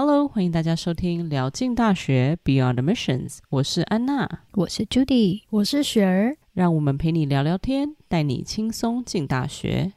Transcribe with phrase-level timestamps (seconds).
[0.00, 9.94] Hello，欢迎大家收听聊进大学 Beyond Admissions，我是安娜，我是 Judy，我是雪儿，让我们陪你聊聊天，带你轻松进大学。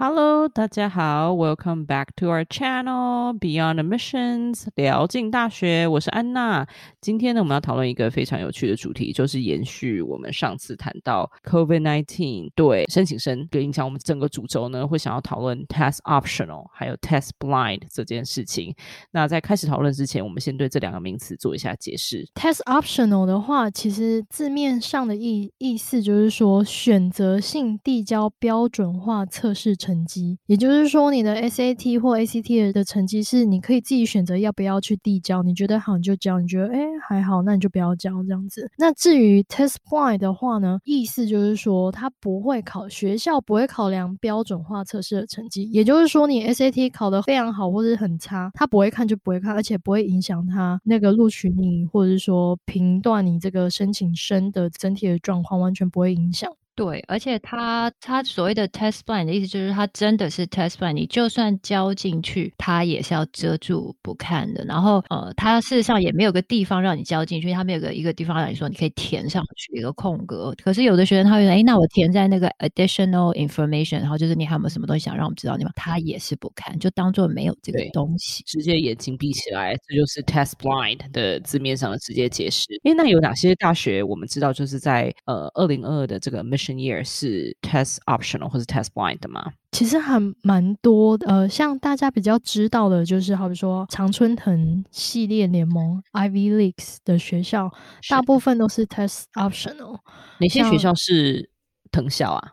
[0.00, 6.64] Hello，大家好，Welcome back to our channel Beyond Admissions，辽进大学，我是安娜。
[7.00, 13.84] 今天呢，我们要讨论一个非常有趣的主题，就是延续我们上次谈到 COVID-19 对申请生的影响。
[13.84, 18.72] 我们整个主轴呢，会想要讨论 Test Optional 还有 Test Blind 这件事情。
[19.10, 22.24] 那在开始讨论之前，我们先对这两个名词做一下解释。
[22.36, 29.87] Test Optional 的话，其实字面上的意意思就是说选择性递交标准化测试成。
[29.88, 35.42] 成绩，也就是说，你的 SAT 或 ACT 的成绩是你可以自己选择要不要去递交。
[35.42, 38.70] 你觉得好你就交，你觉得哎还好，那你就不要交这样子。
[38.76, 56.52] 那至于 Test Blind 的话呢，意思就是说，他不会考学校不会考量标准化测试的成绩，也就是说，你 SAT 考得非常好或是很差，他不会看就不会看，而且不会影响他那个录取你，或者是说评断你这个申请生的整体的状况，完全不会影响。
[56.78, 64.64] 对，而且他他所谓的 test blind 的意思就是，他真的是 test blind，你就算交进去，他也是要遮住不看的。
[64.64, 70.54] 然后呃，他事实上也没有个地方让你交进去，他没有个一个地方让你说你可以填上去一个空格。
[70.62, 75.56] 可是有的学生他会说，哎，那我填在那个 additional information，然后就是你还有没有什么东西想让我们知道？
[75.56, 82.68] 你们他也是不看，就当做没有这个东西，直接眼睛闭起来，这就是 test blind 的字面上的直接解释。
[82.84, 89.52] 哎，那有哪些大学我们知道就是在呃二零二二的这个 mission year 是 test optional 或者 test blind 的吗？
[89.72, 97.70] 其实还蛮多的，呃，像大家比较知道的，就是好比说常春藤系列联盟 Ivy Leagues 的学校，
[98.08, 99.98] 大部分都是 test optional。
[100.40, 101.50] 哪些学校是
[101.90, 102.52] 藤校啊？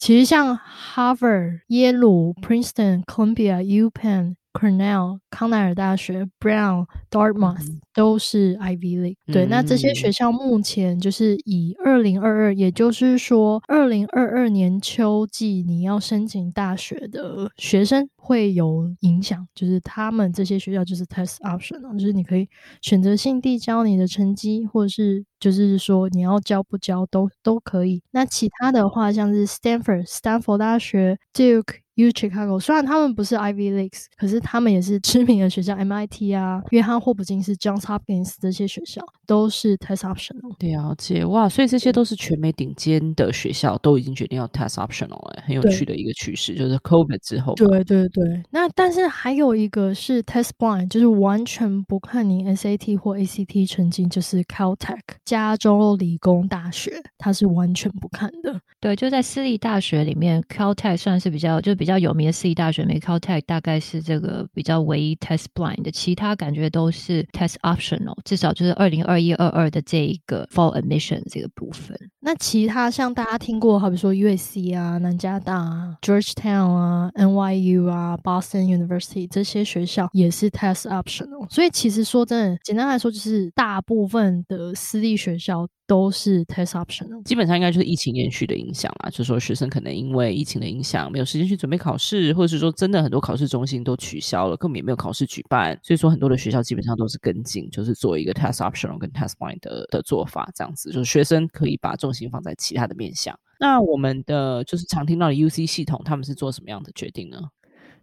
[0.00, 0.58] 其实像
[0.94, 9.16] Harvard、耶鲁、Princeton、Columbia、UPenn、Cornell、康奈尔大学、Brown、Dartmouth、嗯、都是 Ivy League。
[9.26, 22.48] 对，嗯、那这些学校目前就是以二零二二，也就是说二零二二年秋季你要申请大学的学生会有影响，就是他们这些学校就是 Test Option，就是你可以
[22.80, 28.00] 选择性递交你的成绩，或者是就是说你要交不交都都可以。
[28.12, 31.83] 那其他的话，像是 Stanford、Stanford 大学、Duke。
[31.96, 40.56] U Chicago 虽然他们不是 Ivy Leagues，可是他们也是知名的学校，MIT 啊，约翰霍普金斯 Johns Hopkins 这些学校都是 Test Optional。
[40.58, 47.54] 了解哇，所以这些都是全美顶尖的学校，都已经决定要 Test Optional 哎，很有趣的一个趋势，就是 COVID 之后。
[47.54, 58.60] 对对对，那但是还有一个是 Test Blind，就是完全不看你 SAT 或 ACT 成绩，就是 Caltech 加州理工大学，它是完全不看的。
[58.80, 61.83] 对，就在私立大学里面，Caltech 算是比较就比。
[61.84, 71.94] 比较有名的私立大学，美 Caltech 大概是这个比较唯一 test blind 的，其他感觉都是 test optional，至少就是二零二一二二的这一个 fall admission 这个部分。
[72.24, 81.46] 那其他像大家听过，好比说 USC 啊、南加大啊、Georgetown 啊、NYU 啊、Boston University 这些学校也是 test optional。
[81.50, 85.68] 所以其实说真的，简单来说就是大部分的私立学校。
[85.86, 89.10] 都是 test optional，基本上应该就是疫情延续的影响啦。
[89.10, 95.78] 就是说学生可能因为疫情的影响，没有时间去准备考试，或者是说真的很多考试中心都取消了，根本也没有考试举办。
[95.82, 103.38] 所以说很多的学校基本上都是跟进，就是做一个 test optional 跟 test blind 的的做法，这样子就是学生可以把重心放在其他的面向。
[103.58, 107.38] 那我们的就是常听到的 UC 系统，他们是做什么样的决定呢？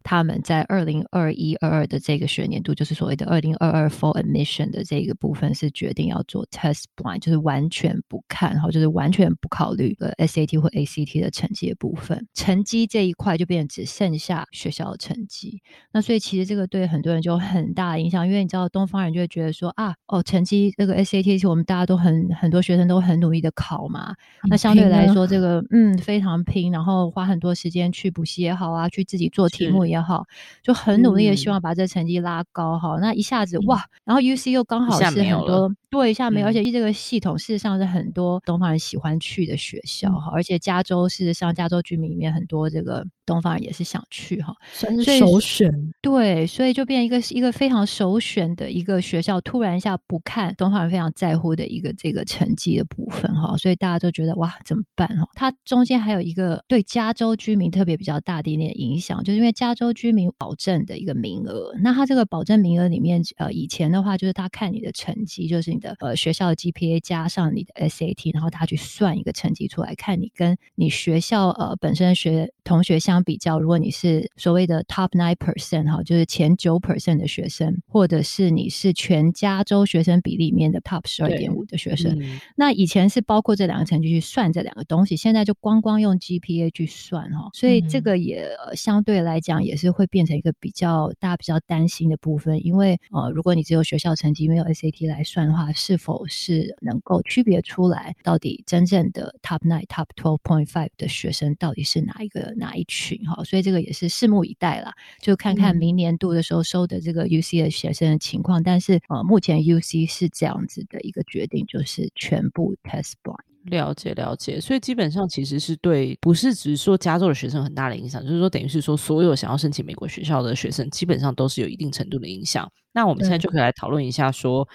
[0.03, 12.27] 他们在二零二一二二的这个学年度，就是所谓的二零二二 fall admission 的这个部分，是决定要做 test blind，就是完全不看，然后就是完全不考虑呃 SAT 或 ACT 的成绩的部分。
[12.33, 15.61] 成绩这一块就变成只剩下学校的成绩。
[15.91, 24.15] 那所以其实这个对很多人就有很大影响，因为你知道东方人就会觉得说啊，哦，成绩这个 SAT 是我们大家都很很多学生都很努力的考嘛，
[24.49, 29.81] 那相对来说这个嗯非常拼，然后花很多时间去补习也好啊，去自己做题目。
[29.91, 30.25] 也好，
[30.63, 33.01] 就很努力的希望把这成绩拉高哈、嗯。
[33.01, 35.71] 那一下子哇，然后 UC 又刚好是很多。
[35.91, 45.69] 对一下没而且这个系统事实上是很多东方人喜欢去的学校哈、嗯，而且加州事实上加州居民里面很多这个东方人也是想去哈，算是首选。
[46.01, 55.27] 对，所以就变一个一个非常首选的一个学校，突然一下不看东方人非常在乎的一个这个成绩的部分哈，所以大家都觉得哇怎么办哈？
[55.33, 65.80] 它中间还有一个对加州居民特别比较大的一点影响，就是因为加州居民保证的一个名额，那它这个保证名额里面呃以前的话就是他看你的成绩，就是。
[65.81, 99.35] 的呃学校的 GPA 加上你的 SAT，然后他去算一个成绩出来，看你跟你学校呃本身学同学相比较，如果你是所谓的 Top nine percent 哈，就是前九 percent 的学生，或者是你是全加州学生比例里面的 Top 十二点五的学生，嗯、那以前是包括这两个成绩去算这两个东西，现在就光光用 GPA 去算哈，所以这个也、呃、相对来讲也是会变成一个比较大家比较担心的部分，因为呃如果你只有学校成绩没有 SAT 来算的话，是否是能够区别出来到底真正的
[99.41, 103.43] Top nine、Top twelve point five 的学生到底是哪一个哪一群哈？
[103.43, 108.61] 所以这个也是拭目以待啦，就看看明年度的时候收的这个 UC 的学生的情况。
[108.61, 113.37] 嗯、但是呃，目前 UC 是这样子的一个决定，就是全部 test blind。
[113.65, 122.67] 了解了解，所以基本上其实是对，不是只是说加州的学生很大的影响，就是说等于是说所有想要申请美国学校的学生，基本上都是有一定程度的影响。
[122.91, 124.67] 那我们现在就可以来讨论一下，说，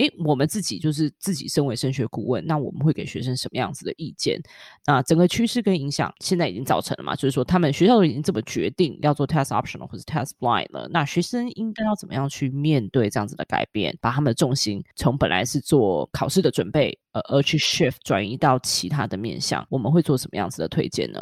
[0.00, 4.40] 诶，我们自己就是自己身为升学顾问，那我们会给学生什么样子的意见？
[4.86, 7.14] 那整个趋势跟影响现在已经造成了嘛？
[7.14, 13.94] 就是说，他们学校都已经这么决定要做 test optional 或者 test blind 了，那学生应该要怎么样去面对这样子的改变？
[14.00, 21.20] 把他们的重心从本来是做考试的准备，呃，而去 shift 转移到其他的面向，我们会做什么样子的推荐呢？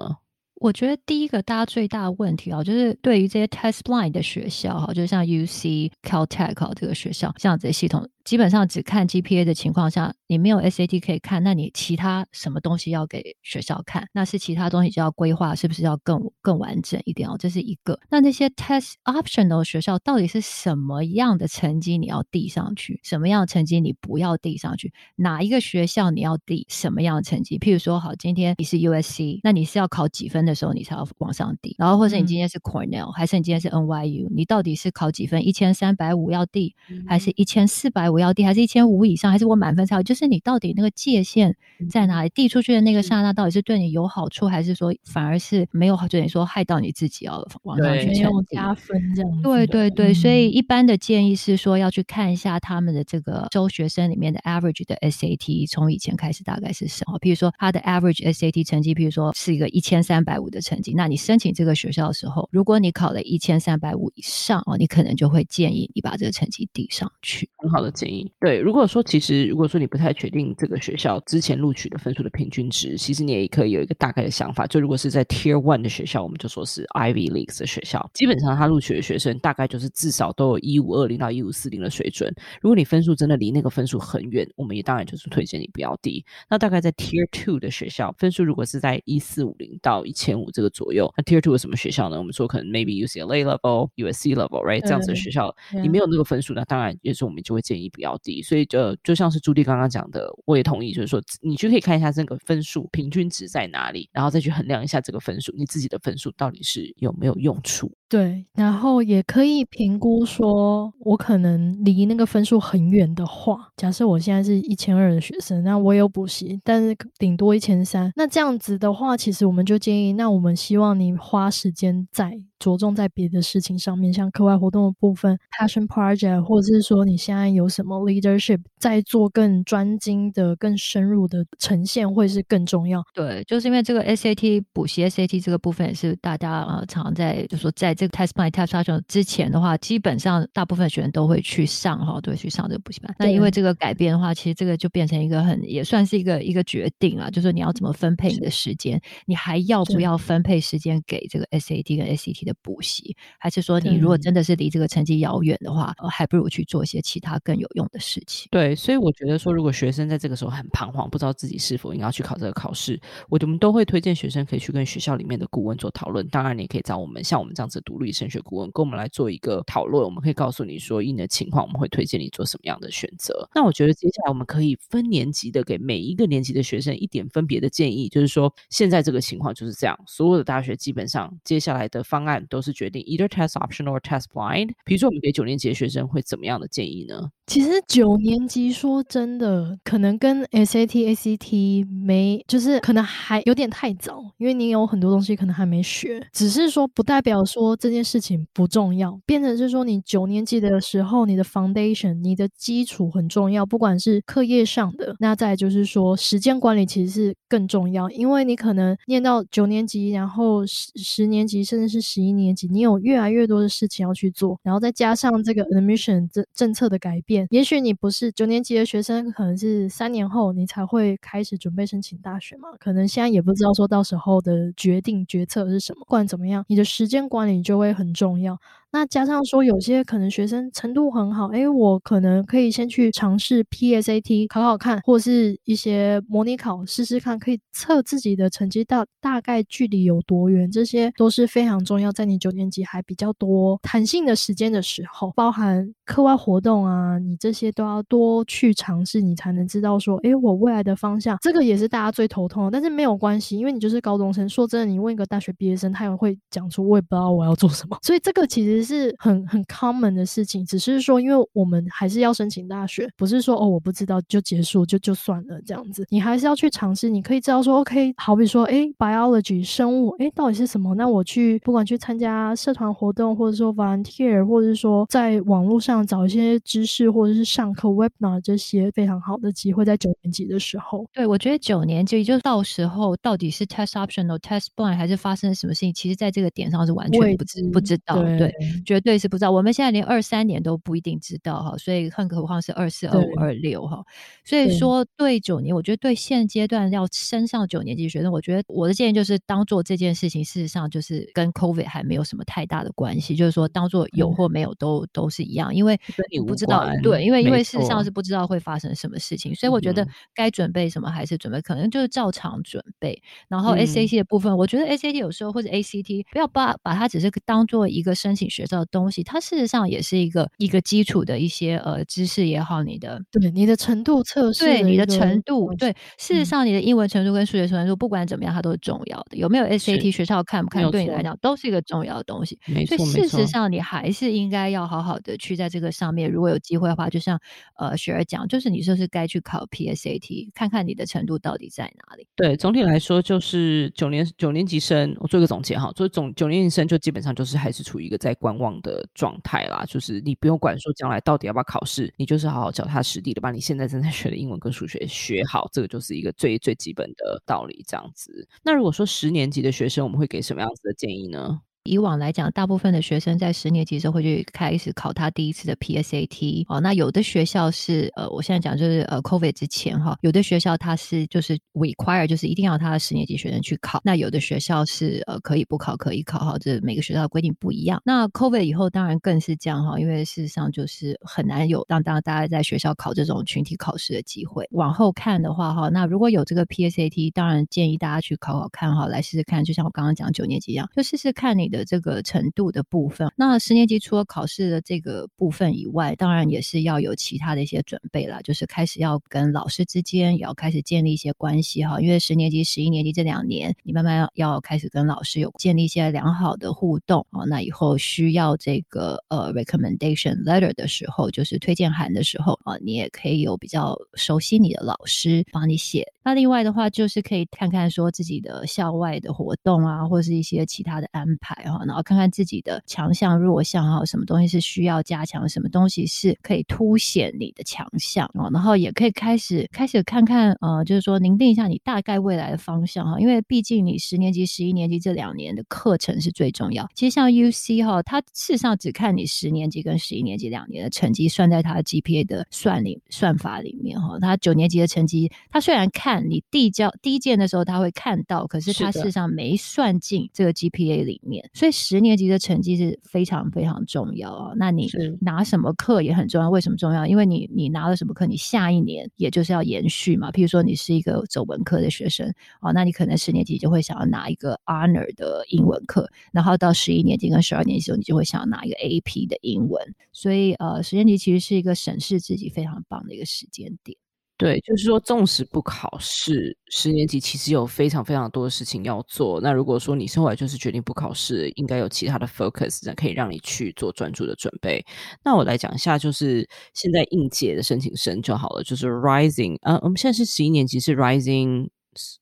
[0.61, 8.09] 我觉得第一个大家最大的问题啊，就是对于这些 test blind 的学校哈，就像 UC、Caltech 哈这个学校，像这些系统。
[8.29, 14.07] 基本上只看 GPA 的情况下，你没有 SAT 可以看，那你其他什么东西要给学校看？
[14.13, 17.37] 那是其他东西就要规划，是不是要更更完整一点哦？
[17.39, 17.99] 这是一个。
[18.11, 23.01] 那那些 test optional 学校到底是什么样的成绩你要递上去？
[23.03, 24.93] 什么样的成绩你不要递上去？
[25.17, 27.59] 哪一个学校你要递什么样的成绩？
[27.59, 31.75] 譬如说，好，今天你是 USC，那你是要考几分的时候你才要往上递？
[31.79, 34.29] 然后或者你今天是 Cornell，、嗯、还是你今天是 NYU？
[34.35, 35.47] 你到底是考几分？
[35.47, 36.77] 一千三百五要递，
[37.07, 38.18] 还是一千四百五？
[38.19, 40.03] 要递还是一千五以上，还是我满分才好？
[40.03, 41.57] 就是你到底那个界限
[41.91, 42.29] 在哪里？
[42.35, 46.07] 递出去的那个刹那，到底是对你有好处，还是说反而是没有好？
[46.09, 49.43] 就你说害到你自己要往上去没有加分这样？
[49.43, 57.19] 对对对，所以一般的建议是说要去看一下他们的这个州学生里面的 average 的 SAT，从以前开始大概是什么？
[57.19, 67.49] 比如说他的 average SAT 成绩，比如说是一个一千三百五的成绩，那你申请这个学校的时候，如果你考了一千三百五以上哦，你可能就会建议你把这个成绩递上去。
[67.57, 68.31] 很好的建议。
[68.41, 74.67] 对，如果说其实如果说你不太确定这个学校之前录取的分数的平均值，其实你也可以有一个大概的想法。
[74.67, 82.33] 就如果是在 Tier One 的学校，我们就说是 Ivy League 的学校，基本上他录取的学生大概就是至少都有一五二零到一五四零的水准。
[82.61, 86.25] 如果你分数真的离那个分数很远，我们也当然就是推荐你不要低。
[86.49, 92.19] 那大概在 Tier Two 的学校，分数如果是在一四五零到一千五这个左右，那 Tier Two 是什么学校呢？
[92.19, 94.83] 我们说可能 Maybe UCLA level、USC level，right？
[94.83, 98.43] 这样子的学校，你没有那个分数，那当然也是我们就会建议比较低。
[98.43, 107.91] 所以就就像是朱迪刚刚讲的，我也同意，就是说你就可以看一下这个分数平均值在哪里，然后再去衡量一下这个分数，你自己的分数到底是有没有用处。
[108.09, 133.05] 对，然后也可以评估说，我可能离那个分数很远的话，假设我现在是一千二的学生，那我有补习，但是顶多一千三，那这样子的话，其实我们就建议，那我们希望你花时间在着重在别的事情上面，像课外活动的部分，passion project，或者是说你现在有什么 leadership，在做更专精的、更深入的呈现，会是更重要。
[133.13, 137.95] 对，就是因为这个 SAT 补习 SAT 这个部分也是大家呃常常在就说在。
[137.99, 143.13] 这个 test plan test optional 之前的话，基本上大部分学生都会去上哈，都会去上这个补习班。
[143.19, 158.49] 那因为这个改变的话，其实这个就变成一个很也算是一个一个决定啊，就是你要怎么分配你的时间，你还要不要分配时间给这个 SAT 跟 ACT 的补习，还是说你如果真的是离这个成绩遥远的话，还不如去做一些其他更有用的事情。
[158.51, 166.27] 对，所以我觉得说，如果学生在这个时候很彷徨，不知道自己是否应该要去考这个考试，我们都会推荐学生可以去跟学校里面的顾问做讨论。
[166.29, 167.79] 当然，你也可以找我们，像我们这样子。
[167.89, 173.49] 独立升学顾问跟我们来做一个讨论，我们可以告诉你说，以你的情况，我们会推荐你做什么样的选择。
[173.55, 184.73] 那我觉得接下来我们可以分年级的给每一个年级的学生一点分别的建议，就是说现在这个情况就是这样，所有的大学基本上接下来的方案都是决定 either test optional or test blind。
[184.85, 187.31] 比如说我们给九年级的学生会怎么样的建议呢？
[187.49, 217.38] 其实九年级说真的，可能跟 SAT、ACT 没，就是可能还有点太早，因为你有很多东西可能还没学，只是说不代表说这件事情不重要，变成是说你九年级的时候，你的 foundation、你的基础很重要，不管是课业上的，那再就是说时间管理其实是更重要，因为你可能念到九年级，然后十十年级甚至是十一年级，你有越来越多的事情要去做，然后再加上这个 admission 政政策的改变。
[217.51, 222.69] 也许你不是九年级的学生，可能是三年后你才会开始准备申请大学嘛？
[222.79, 226.01] 可能现在也不知道说到时候的决定决策是什么。
[226.01, 228.59] 不管怎么样，你的时间管理就会很重要。
[228.91, 242.11] 那加上说，有些可能学生程度很好，诶，我可能可以先去尝试 PSAT 考考看，或是一些模拟考试试看，可以测自己的成绩到大概距离有多远，这些都是非常重要。
[242.11, 251.37] 在你九年级还比较多弹性的时间的时候，包含课外活动啊，你这些都要多去尝试，你才能知道说，诶，我未来的方向。
[251.43, 254.49] 这个也是大家最头痛的，但是没有关系，因为你就是高中生。
[254.49, 257.99] 说真的，你问一个大学毕业生，他也会讲出我也不知道我要做什么。
[258.03, 258.78] 所以这个其实。
[258.79, 267.09] 只是很很 common 的事情，只是说，因为我们还是要申请大学，不是说哦，我不知道就结束就就算了这样子，你还是要去尝试。
[267.09, 270.95] 你可以知道说，OK，好比说，哎，biology 生物，哎，到底是什么？
[270.95, 281.05] 那我去不管去参加社团活动，或者说 volunteer，或者是说在网络上找一些知识，或者是上课 webinar 这些非常好的机会，在九年级的时候。
[281.13, 288.39] 对，我觉得九年级就到时候到底是 test optional、test blind 还是发生什么事情，其实在这个点上是完全不知不知道，对。
[288.39, 288.55] 对
[288.87, 294.03] 绝对是不知道，我们现在连二三年都不一定知道哈，所以更何况是二四、二五、二六哈。
[294.45, 304.29] 所以说，对九年，我觉得对现阶段要升上九年级学生，我觉得我的建议就是当做这件事情，事实上就是跟 COVID 还没有什么太大的关系，就是说当做有。
[304.39, 305.99] 或没有都都是一样，因为
[306.31, 313.21] 你不知道，对，因为因为事实上是不知道会发生什么事情，所以我觉得该准备什么还是准备，可能就是照常准备。
[313.49, 329.37] 然后 SAT 的部分，我觉得 SAT 有时候或者 ACT 不要把把它只是当做一个申请学到的东西，它事实上也是一个一个基础的一些呃知识也好，你的对你的程度测试，对你的程度，对，事实上你的英文程度跟数学程度，不管怎么样，它都是重要的。
[329.37, 332.59] 有没有 SAT 学校看不看，对你来讲都是一个重要的东西。
[332.67, 337.39] 没错，所以事实上你还是应该要好好的去在这个上面，如果有机会的话，就像
[337.79, 342.27] 呃雪儿讲，就是你说是该去考 PSAT，看看你的程度到底在哪里。
[342.35, 357.85] 对，总体来说就是九年九年级生，我做一个总结哈，做总九年级生就基本上就是还是处于一个在观望的状态啦，就是你不用管说将来到底要不要考试，你就是好好脚踏实地的把你现在正在学的英文跟数学学好，这个就是一个最最基本的道理。
[357.87, 361.61] 这样子，那如果说十年级的学生，我们会给什么样子的建议呢？
[361.89, 366.79] 以往来讲，大部分的学生在十年级时候会去开始考他第一次的 PSAT 哦。
[366.81, 374.01] 那有的学校是呃，我现在讲就是呃，COVID 之前哈，有的学校它是就是 require，就是一定要他的十年级学生去考。
[374.05, 378.03] 那有的学校是呃可以不考，可以考哈，这每个学校的规定不一样。
[378.05, 384.69] 那 COVID 以后当然更是这样哈，因为事实上就是很难有让当大家在学校考这种群体考试的机会。
[384.73, 389.65] 往后看的话哈，那如果有这个 PSAT，当然建议大家去考考看哈，来试试看。
[389.65, 391.78] 就像我刚刚讲九年级一样，就试试看你的。
[391.85, 416.07] 这个程度的部分，那十年级除了考试的这个部分以外，当然也是要有其他的一些准备啦，就是开始要跟老师之间也要开始建立一些关系哈，因为十年级、十一年级这两年，你慢慢要要开始跟老师有建立一些良好的互动啊，那以后需要这个呃 recommendation letter 的时候，就是推荐函的时候啊，你也可以有比较熟悉你的老师帮你写。
[416.23, 436.89] 那另外的话，就是可以看看说自己的校外的活动啊，或是一些其他的安排哈，然后看看自己的强项、弱项哈，什么东西是需要加强，什么东西是可以凸显你的强项哦，然后也可以开始开始看看呃，就是说您定一下你大概未来的方向哈，因为毕竟你十年级、十一年级这两年的课程是最重要。
[436.95, 446.19] 其实像 UC 哈，它事实上只看你十年级跟十一年级两年的成绩算在它的 GPA 的算里算法里面哈，它九年级的成绩，它虽然看。
[446.29, 454.53] 你递交第一件的时候，他会看到，可是它事实上没算进这个 GPA 里面，所以十年级的成绩是非常非常重要啊。
[454.57, 454.89] 那你
[455.21, 457.07] 拿什么课也很重要，为什么重要？
[457.07, 460.31] 因为你你拿了什么课，你下一年也就是要延续嘛。
[460.31, 469.95] 譬如说你是一个走文科的学生啊，那你可能十年级就会想要拿一个 Honor 的英文课，然后到十一年级跟十二年级的时候，你就会想要拿一个 AP 的英文。
[470.13, 473.97] 所以呃，十年级其实是一个审视自己非常棒的一个时间点。
[474.39, 479.41] 对，就是说，纵使不考试，十年级其实有非常非常多的事情要做。
[479.41, 484.81] 那如果说你生后来就是决定不考试，应该有其他的 focus，可以让你去做专注的准备。
[485.25, 491.69] 那我来讲一下，就是现在应届的申请生就好了，就是 rising，呃，我们现在是十一年级，是 rising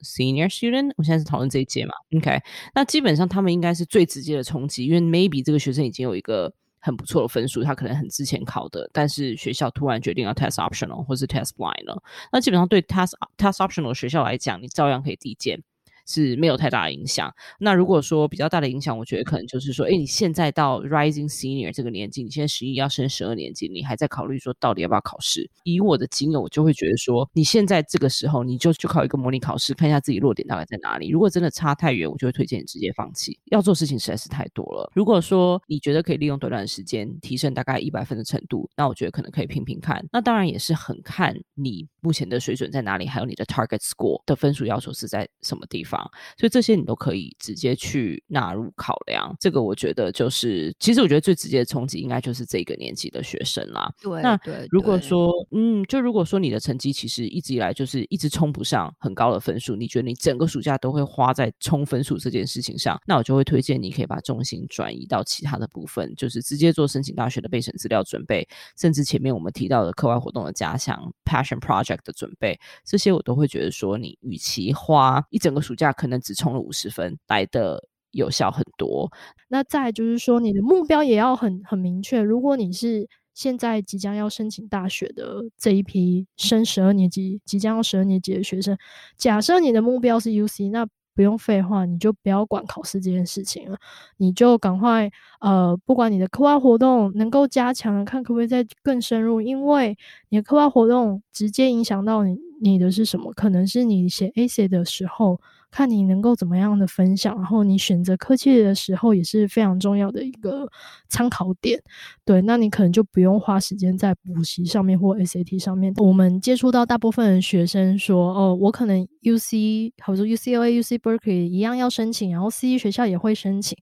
[0.03, 2.41] senior student，我现在是讨论这一届嘛？OK，
[2.75, 6.55] 那基本上他们应该是最直接的冲击，因为 maybe 这个学生已经有一个。
[6.87, 12.01] 很不错的分数，他可能很之前考的，但是学校突然决定要 test optional 或是 test blind 了。
[12.31, 15.61] 那基本上对 test test optional 的学校来讲，你照样可以递件。
[16.07, 17.33] 是没有太大的影响。
[17.59, 25.49] 那如果说比较大的影响，我觉得可能就是说，哎，你现在到 rising senior 这个年纪，你现在十一要升十二年级，你还在考虑说到底要不要考试？
[25.65, 31.09] 以我的经验，我就会觉得说，你现在这个时候你就去考一个模拟考试，看一下自己弱点大概在哪里。
[31.09, 33.39] 如果真的差太远，我就会推荐你直接放弃。
[33.47, 34.91] 要做事情实在是太多了。
[34.95, 40.05] 如果说你觉得可以利用短短的时间提升大概一百分的程度，那我觉得可能可以拼拼看。
[40.13, 46.01] 那当然也是很看你目前的水准在哪里，还有你的 target score 的分数要求是在什么地方。
[46.39, 49.35] 所以这些你都可以直接去纳入考量。
[49.41, 53.93] 这个我觉得就是，其实我觉得最直接的冲击应该就是这个年级的学生啦。
[54.01, 68.47] 对，那对，如果说，嗯，就如果说你的成绩其实一直以来就是一直冲不上很高的分数，你觉得你整个暑假都会花在冲分数这件事情上，那我就会推荐你可以把重心转移到其他的部分，就是直接做申请大学的备审资料准备，
[68.79, 79.11] 甚至前面我们提到的课外活动的加强、Passion Project 的准备，这些我都会觉得说，你与其花一整个暑假可能只冲了五十分来的有效很多。
[79.49, 82.21] 那再就是说，你的目标也要很很明确。
[82.21, 88.77] 如果你是现在即将要申请大学的这一批升十二年级、即将要十二年级的学生，
[89.17, 90.87] 假设你的目标是 UC，那
[91.17, 93.77] 不用废话，你就不要管考试这件事情了，
[94.19, 99.97] 你就赶快呃，不管你的课外活动能够加强，看可不可以再更深入，因为
[100.29, 103.33] 你的课外活动直接影响到你你的是什么？
[103.33, 105.41] 可能是你写 A C 的时候。
[105.69, 110.71] 看你能够怎么样的分享，然后你选择科技的时候也是非常重要的一个
[111.09, 111.83] 参考点。
[112.27, 115.95] 对，那你可能就不用花时间在补习上面或 SAT 上面。
[115.99, 123.79] 我们接触到大部分的学生说，哦，我可能 UC，好比说 UCLA、UC Berkeley 一样要申请，然后 CE 学校也会申请。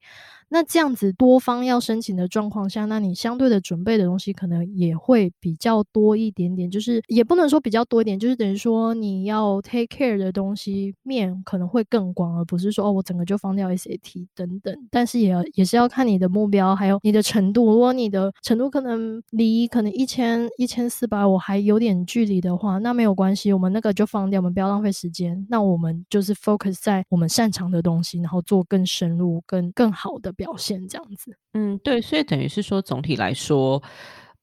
[0.51, 14.77] 那这样子多方要申请的状况下，那你相对的准备的东西可能也会比较多一点点，就是也不能说比较多一点，就是等于说你要 take care 的东西面可能会更广，而不是说哦，我整个就放掉 SAT 等等。
[14.91, 25.47] 但是也要也是要看你的目标还有你的程度，如果你的成都可能离可能一千一千四百我还有点距离的话，那没有关系，我们那个就放掉，我们不要浪费时间。
[25.49, 33.83] 那我们就是 focus 在我们擅长的东西，然后做更深入、更更好的表现这样子，嗯，对，所以等于是说，总体来说，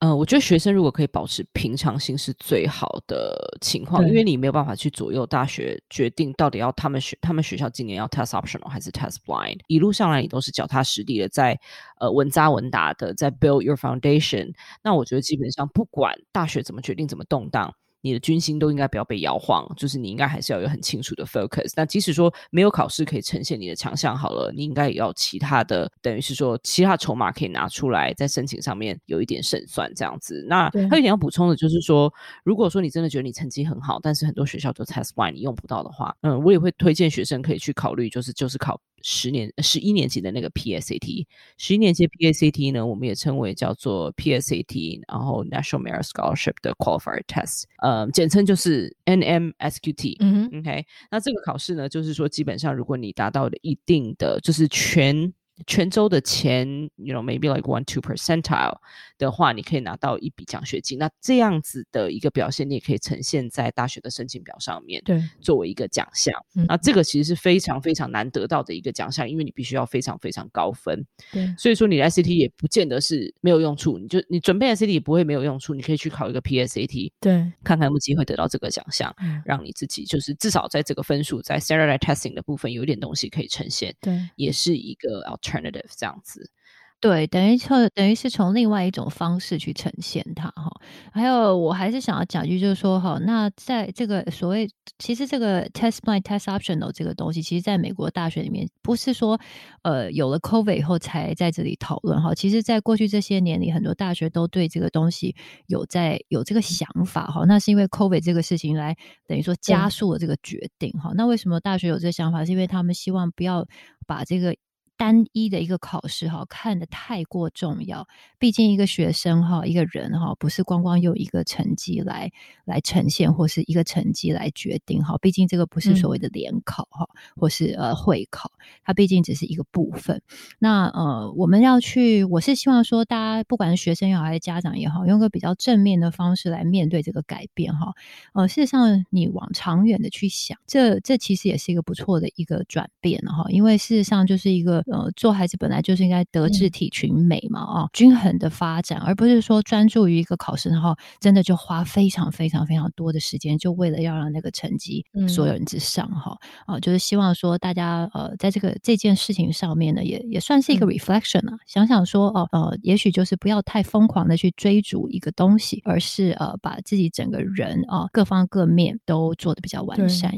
[0.02, 11.56] 呃，我觉得学生如果可以保持平常心是最好的情况，因为你没有办法去左右大学决定到底要他们学他们学校今年要 test optional 还是 test blind，一路上来你都是脚踏实地的在
[12.00, 14.52] 呃稳扎稳打的在 build your foundation，
[14.84, 17.72] 那我觉得基本上不管大学怎么决定怎么动荡。
[18.02, 21.72] 你的军心都应该不要被摇晃，就是你应该还是要有很清楚的 focus。
[21.76, 30.46] 那即使说没有考试可以呈现你的强项好了，你应该也要其他的，等于是说其他筹码可以拿出来，在申请上面有一点胜算这样子。
[30.48, 32.12] 那还有一点要补充的就是说，
[32.44, 38.80] 如果说你真的觉得你成绩很好，但是很多学校都 test blind 你用不到的话，嗯，我也会推荐学生可以去考虑，就是就是考。
[39.04, 41.26] 十年十一年级的那个 PSAT，
[41.58, 50.18] 十一年级 PSAT 呢，我们也称为叫做 PSAT，然后 National Merit Scholarship 的 Qualifier Test，呃，简称就是 NMSQT。
[50.20, 55.34] 嗯哼，OK，那这个考试呢，就是说基本上如果你达到了一定的，就是全。
[55.68, 58.78] 全州的前，you know maybe like one two percentile
[59.18, 60.98] 的话，你可以拿到一笔奖学金。
[60.98, 66.34] 那这样子的一个表现，你也可以呈现在大学的申请表上面，对，作为一个奖项。
[66.56, 71.06] 嗯那这个其实是非常非常难得到的一个奖项，因为你必须要非常非常高分。
[71.32, 86.52] 对，所以说你的 SAT 也不见得是没有用处，你就你准备 SAT 也不会没有用处，你可以去考一个 PSAT，对，看看有没有机会得到这个奖项，嗯让你自己就是至少在这个分数在 standardized testing 的部分有一点东西可以呈现，对，也是一个 alternative 这样子。
[87.00, 90.72] 对，等于从等于是从另外一种方式去呈现它哈。
[91.12, 99.40] 还有，我还是想要讲一句，就是说哈，那在这个所谓，其实这个 test blind test optional 这个东西，其实在美国大学里面，不是说
[99.82, 102.36] 呃有了 COVID 以后才在这里讨论哈。
[102.36, 107.46] 其实，在过去这些年里，很多大学都对这个东西有在有这个想法哈。
[107.48, 111.14] 那是因为 COVID 这个事情来等于说加速了这个决定哈。
[111.16, 112.46] 那为什么大学有这个想法？
[112.46, 113.66] 是因为他们希望不要
[114.06, 114.56] 把这个。
[115.02, 118.08] 单一的一个考试哈，看得太过重要。
[118.38, 122.32] 毕竟一个学生哈，一个人哈，不是光光用一个成绩来
[122.66, 125.18] 来呈现，或是一个成绩来决定哈。
[125.18, 128.52] 毕竟这个不是所谓的联考哈，嗯、或是呃会考，
[128.84, 130.22] 它毕竟只是一个部分。
[130.60, 137.94] 那呃，我们要去，我是希望说，大家不管是学生也好，还是家长也好，用个比较正面的方式来面对这个改变哈。
[138.34, 143.50] 呃，事实上，你往长远的去想，这这其实也是一个不错的一个转变哈。
[143.50, 144.86] 因为事实上，就是一个。
[144.92, 156.32] 呃，做孩子本来就是应该德智体群美嘛，啊、嗯哦，均衡的发展，而不是说专注于一个考试，然后真的就花非常非常非常多的时间，就为了要让那个成绩所有人之上哈，
[156.66, 170.32] 啊、嗯哦，就是希望说大家呃，在这个这件事情上面呢，也也算是一个 reflection 啊，嗯、想想说哦，呃，也许就是不要太疯狂的去追逐一个东西，而是呃，把自己整个人啊、呃，各方各面都做的比较完善。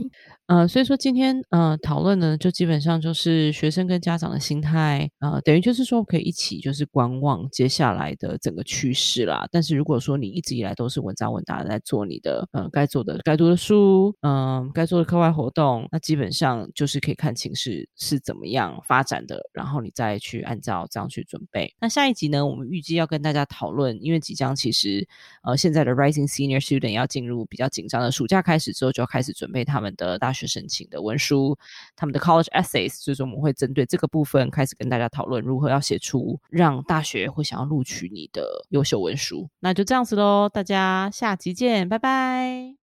[0.48, 9.48] 呃，所以说今天呃讨论呢，就基本上就是学生跟家长的心态，呃，等于就是说可以一起就是观望接下来的整个趋势啦。
[9.52, 21.74] 但是如果说你一直以来都是稳扎稳打的在做你的呃该做的该读的书，嗯、该做的课外活动，那基本上就是可以看情势是怎么样发展的，然后你再去按照这样去准备。
[21.80, 25.08] 那下一集呢，我们预计要跟大家讨论，因为即将其实
[25.44, 31.58] 呃现在的 Rising Senior Student 要进入比较紧张的暑假开始之后，就要开始准备他们的大学申请的文书，
[31.96, 39.50] 他们的 college essays，所以说我们会针对这个部部分开始跟大家讨论如何要写出让大学会想要录取你的优秀文书。
[39.60, 42.83] 那就这样子喽，大家下集见，拜拜。